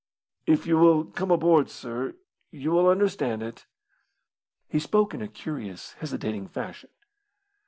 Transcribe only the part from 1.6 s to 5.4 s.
sir, you will understand it." He spoke in a